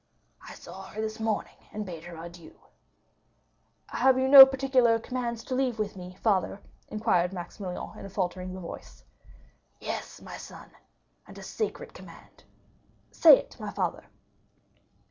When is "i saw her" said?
0.41-0.99